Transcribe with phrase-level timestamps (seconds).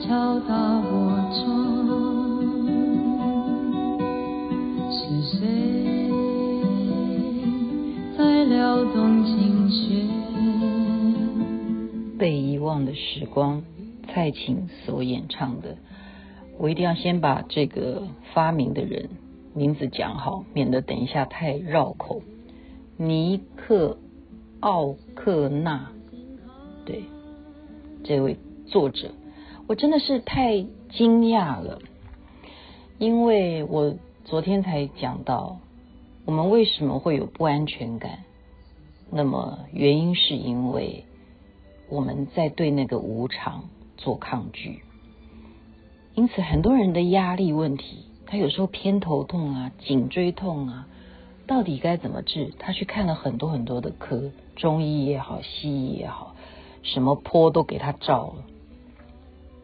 [0.00, 1.86] 敲打我窗，
[4.90, 6.10] 是谁
[8.16, 10.08] 在撩动琴弦？
[12.18, 13.62] 被遗忘的时光，
[14.08, 15.76] 蔡琴所演唱的。
[16.58, 19.10] 我一定要先把这个发明的人
[19.54, 22.22] 名字讲好，免得等一下太绕口。
[22.96, 23.98] 尼克
[24.60, 25.90] 奥克纳，
[26.84, 27.04] 对，
[28.02, 29.10] 这位作者，
[29.70, 31.78] 我真的是太惊讶了，
[32.98, 35.60] 因为我昨天才讲到，
[36.24, 38.24] 我们为什么会有不安全感？
[39.12, 41.04] 那么原因是因为
[41.88, 43.62] 我们在对那个无常
[43.96, 44.82] 做抗拒。
[46.16, 50.88] 因此，很多人的压力问题，他有时候偏头痛啊、颈椎痛啊，
[51.46, 52.52] 到底该怎么治？
[52.58, 56.34] 他去看了很多很多的科，中医也好，西医也好，
[56.82, 58.44] 什么坡都给他照了。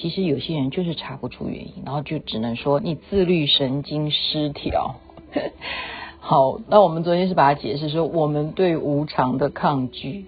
[0.00, 4.96] 其实有些人就是查不出原因，然后就只能说你自律神经失调。
[6.20, 10.26] 好，那我们昨天是把它解释说，我们对无常的抗拒，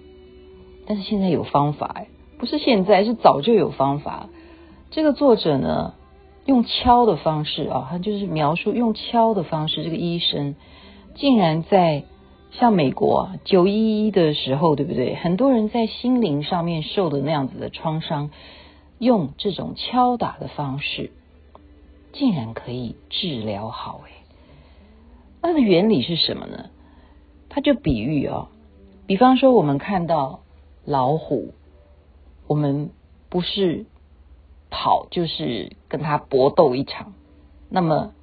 [0.85, 2.05] 但是现在有方法，
[2.37, 4.29] 不是现在，是早就有方法。
[4.89, 5.93] 这个作者呢？
[6.47, 9.83] 用敲的方式啊，他就是描述用敲的方式。
[9.83, 10.55] 这个医生
[11.13, 12.03] 竟然在
[12.51, 15.13] 像美国九一一的时候，对不对？
[15.13, 18.31] 很多人在心灵上面受的那样子的创伤，
[19.01, 21.11] 用这种敲打的方式，
[22.13, 24.01] 竟然可以治疗好。
[24.05, 24.11] 哎，
[25.41, 26.69] 它的原理是什么呢？
[27.49, 28.47] 它就比喻啊，
[29.07, 30.41] 比方说我们看到
[30.85, 31.53] 老虎，
[32.47, 32.91] 我们
[33.27, 33.85] 不是。
[34.73, 37.13] 跑就是跟它搏斗一场，
[37.67, 38.13] 那么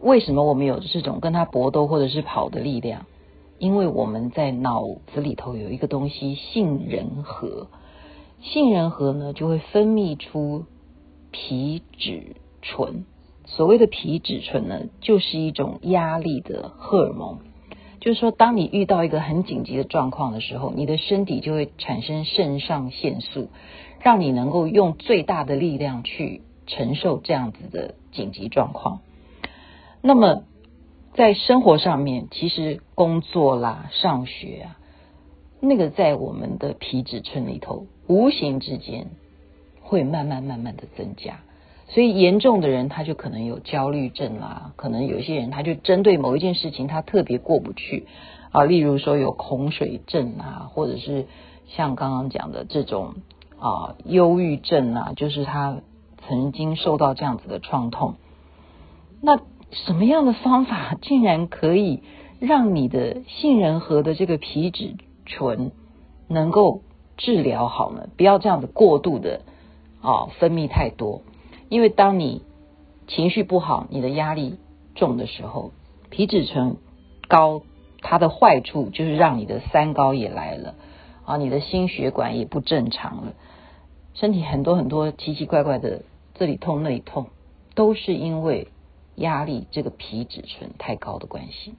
[0.00, 3.06] 为什么我们有这种跟它搏斗或者是跑的力量？
[3.60, 4.84] 因为我们在脑
[5.14, 7.68] 子里头有一个东西杏仁核，
[8.40, 10.66] 杏仁核呢就会分泌出
[11.30, 13.04] 皮质醇。
[13.46, 17.38] 所谓的皮质醇呢，就是一种压力的荷尔蒙。
[18.00, 23.48] 就是说，当你遇到一个很紧急的状况的时候，你的身体就会产生肾上腺素。
[24.02, 29.00] 让你能够用最大的力量去承受这样子的紧急状况。
[30.00, 30.44] 那么，
[31.12, 34.78] 在生活上面，其实工作啦、上学啊，
[35.60, 39.08] 那个在我们的皮质醇里头，无形之间
[39.80, 41.40] 会慢慢慢慢的增加。
[41.88, 48.06] 所以严重的人，他就可能有焦虑症啦，可能有些人他就针对某一件事情，他特别过不去
[48.50, 48.64] 啊。
[48.64, 51.26] 例如说有恐水症啊，或者是
[51.68, 53.14] 像刚刚讲的这种。
[53.62, 55.82] 啊，忧郁症啊，就是他
[56.26, 58.14] 曾经受到这样子的创痛。
[59.20, 59.36] 那
[59.70, 62.02] 什么样的方法竟然可以
[62.38, 64.94] 让你的杏仁核的这个皮质
[65.30, 65.70] 醇
[66.28, 66.82] 能够
[67.16, 68.08] 治疗好呢？
[68.16, 69.42] 不要这样子过度的
[70.02, 71.22] 啊分泌太多，
[71.68, 72.42] 因为当你
[73.06, 74.58] 情绪不好、你的压力
[74.94, 75.72] 重的时候，
[76.10, 76.76] 皮质醇
[77.28, 77.62] 高，
[78.00, 80.74] 它的坏处就是让你的三高也来了
[81.24, 83.32] 啊，你的心血管也不正常了。
[84.14, 86.02] 身体很多很多奇奇怪怪的，
[86.34, 87.26] 这里痛那里痛，
[87.74, 88.68] 都是因为
[89.14, 91.74] 压力这个皮质醇太高的关系。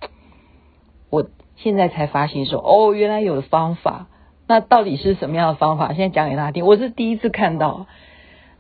[1.09, 1.27] 我
[1.63, 4.07] 现在才发现说，哦，原来有的方法。
[4.47, 5.93] 那到底是什么样的方法？
[5.93, 6.65] 现在讲给大家听。
[6.65, 7.87] 我是第一次看到，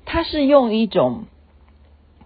[0.05, 1.23] 它是用一种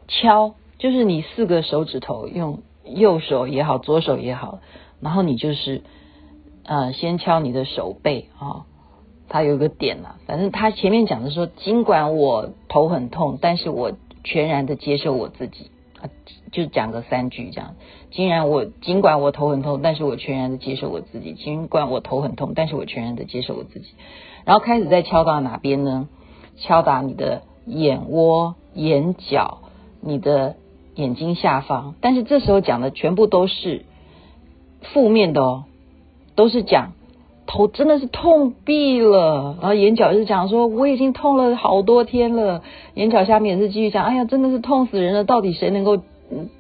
[0.07, 4.59] 敲，就是你四个手指头，用右手也好，左手也好，
[4.99, 5.81] 然后你就是
[6.63, 8.47] 呃，先敲你的手背啊。
[8.47, 8.65] 哦
[9.27, 13.91] 他有一个点了，反正他前面讲的说，尽管我头很痛，但是我
[14.23, 15.71] 全然的接受我自己，
[16.51, 17.75] 就讲个三句这样。
[18.11, 21.33] 尽然我尽管我头很痛，但是我全然的接受我自己。
[21.33, 23.87] 尽管我头很痛，但是我全然的接受我自己。
[24.45, 26.07] 然后开始在敲打哪边呢？
[26.57, 29.59] 敲打你的眼窝、眼角、
[30.01, 30.55] 你的
[30.95, 31.95] 眼睛下方。
[32.01, 33.85] 但是这时候讲的全部都是
[34.81, 35.63] 负面的哦，
[36.35, 36.93] 都是讲。
[37.47, 42.63] 头真的是痛毙了，然后眼角就是讲说我已经痛了好多天了，
[42.95, 45.99] 眼角下面也是继续讲，哎呀，真的是痛死人了，到底谁能够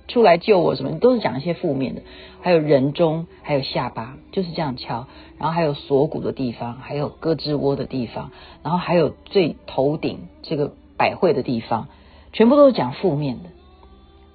[0.07, 0.75] 出来救我？
[0.75, 2.01] 什么都是讲一些负面的，
[2.41, 5.07] 还有人中，还有下巴，就是这样敲，
[5.39, 8.31] 然后还有锁骨的地方，还有胳肢窝的地方，
[8.61, 11.87] 然后还有最头顶这个百会的地方，
[12.31, 13.49] 全部都是讲负面的。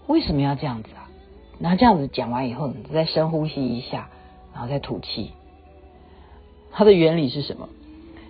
[0.08, 1.08] 为什么要这样子啊？
[1.61, 4.08] 然后这样子讲完以后，你再深呼吸一下，
[4.53, 5.31] 然后再吐气。
[6.72, 7.69] 它的原理是什么？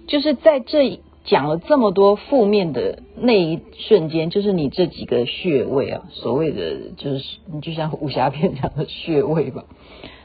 [0.06, 9.64] 就是在这讲了这么多负面的那一瞬间，就是你这几个穴位啊，所谓的就是你就像武侠片讲的穴位吧。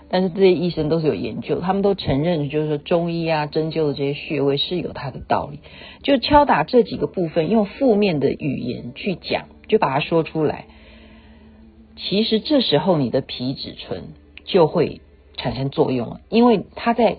[0.07, 5.59] 但是这些医生都是有研究，他们都承认，就是说中医啊、针灸的这些穴位是有它的道理。
[6.03, 10.65] 就敲打这几个部分，用负面的语言去讲，就把它说出来。
[11.97, 14.03] 其实这时候你的皮质醇
[14.45, 15.01] 就会
[15.37, 17.17] 产生作用了，因为它在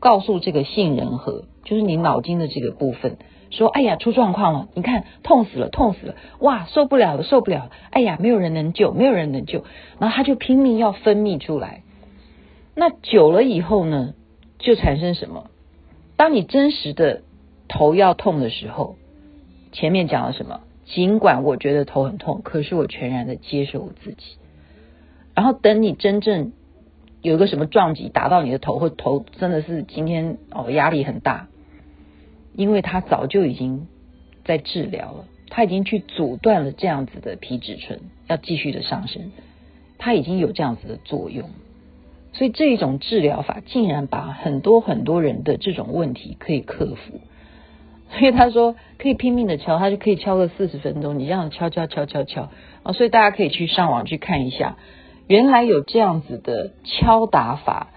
[0.00, 3.16] 告诉这个杏仁核，就是你脑筋的这个部分，
[3.50, 4.68] 说：“哎呀，出状况了！
[4.74, 6.14] 你看，痛死了，痛死了！
[6.38, 7.70] 哇，受不了了，受不了了！
[7.90, 9.64] 哎呀，没有人能救，没有人能救。”
[9.98, 11.82] 然后他就拼命要分泌出来。
[12.74, 14.14] 那久了以后呢，
[14.58, 15.50] 就产生什么？
[16.16, 17.22] 当你真实的
[17.68, 18.96] 头要痛的时候，
[19.72, 20.60] 前面讲了什么？
[20.84, 24.36] 尽管我觉得头很痛，可是我全然的接受我自己。
[25.34, 26.52] 然后等你真正
[27.22, 31.48] 有一个什么撞击打到你的头，或头真的是今天哦压力很大，
[32.54, 33.86] 因为他早就已经
[34.44, 39.32] 在治疗了，他已经去阻断了这样子的皮质醇要继续的上升，
[39.98, 41.50] 他已经有这样子的作用，
[42.32, 47.20] 所以这一种治疗法竟然把很多很多人的这种问题可以克服。
[48.10, 51.18] 所以他说可以拼命的敲，他就可以敲个四十分钟。
[51.18, 52.48] 你这样敲敲敲敲敲
[52.82, 54.78] 啊，所以大家可以去上网去看一下，
[55.28, 57.88] 原来有这样子的敲打法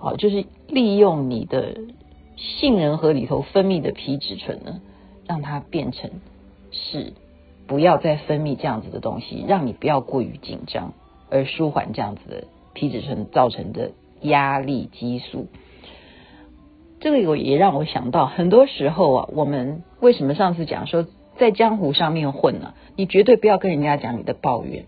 [0.00, 1.76] 啊，就是利用你的
[2.36, 4.80] 杏仁核里头分泌的皮质醇呢，
[5.28, 6.10] 让它变成
[6.72, 7.12] 是
[7.66, 10.94] 不要再分泌这样子的东西，让你不要过于紧张，
[11.28, 13.92] 而舒缓这样子的皮质醇造成的
[14.22, 15.48] 压力激素。
[16.98, 21.06] 这个有也让我想到，很多时候啊，我们为什么上次讲说
[21.36, 22.72] 在江湖上面混呢？
[22.96, 24.86] 你绝对不要跟人家讲你的抱怨，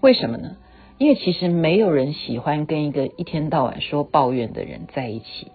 [0.00, 0.56] 为什么呢？
[0.98, 5.50] 因为其实没有人喜欢跟一个一天到晚说抱怨的人在一起，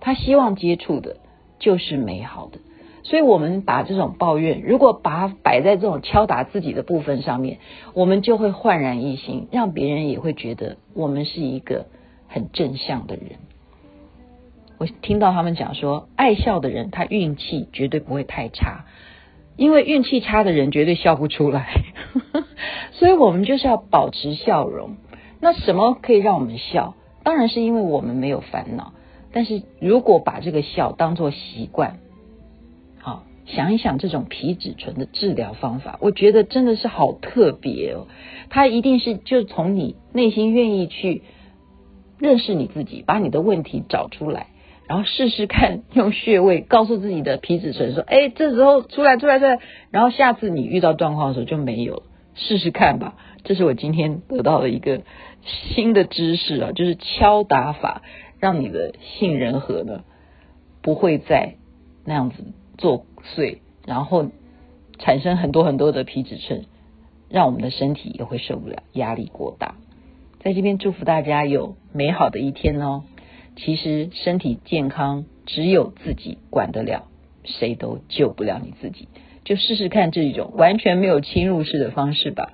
[0.00, 1.16] 他希望接触的
[1.58, 2.58] 就是美好的。
[3.02, 7.58] 所以，我们把这种抱怨，如果把它摆在这种敲打自己的部分上面，
[7.92, 11.84] 我们就会焕然一新，让别人也会觉得我们是一个
[12.28, 13.32] 很正向的人。
[14.78, 18.86] 我听到他们讲说，爱笑的人他运气绝对不会太差，
[19.56, 21.74] 因为运气差的人绝对笑不出来。
[22.94, 24.96] 所以我们就是要保持笑容。
[25.40, 26.94] 那什么可以让我们笑？
[27.22, 28.92] 当然是因为我们没有烦恼。
[29.32, 31.98] 但是如果把这个笑当做习惯，
[33.00, 38.06] 好，想一想这种皮质醇的治疗方法，我觉得真的是好特别哦。
[38.48, 41.22] 它一定是就从你内心愿意去
[42.20, 44.46] 认识你自己，把你的问题找出来。
[44.86, 49.58] 然后试试看，用穴位告诉自己的皮质醇说：“哎，这时候出来，出来，出来。”
[49.90, 52.02] 然后下次你遇到状况的时候就没有了。
[52.34, 55.02] 试试看吧，这是我今天得到的一个
[55.44, 58.02] 新的知识啊，就是敲打法，
[58.38, 60.04] 让你的杏仁核呢
[60.82, 61.54] 不会再
[62.04, 62.44] 那样子
[62.76, 64.30] 作祟，然后
[64.98, 66.64] 产生很多很多的皮质醇，
[67.28, 69.76] 让我们的身体也会受不了，压力过大。
[70.40, 73.04] 在这边祝福大家有美好的一天哦。
[73.56, 77.06] 其实身体健康只有自己管得了，
[77.44, 79.06] 谁都救不了你自己。
[79.44, 82.52] 就试试看这一种完全没有侵入式的方式吧。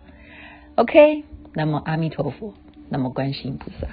[0.75, 2.55] OK，那么阿弥陀佛，
[2.89, 3.89] 那么观世音菩萨。